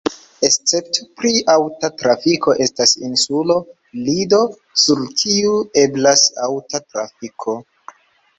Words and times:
Escepto 0.47 1.03
pri 1.19 1.33
aŭta 1.55 1.91
trafiko 2.03 2.55
estas 2.65 2.93
insulo 3.09 3.59
Lido, 4.09 4.41
sur 4.85 5.05
kiu 5.21 5.53
eblas 5.85 6.25
aŭta 6.49 6.83
trafiko. 6.89 7.57